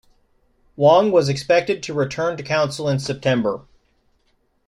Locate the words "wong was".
0.75-1.29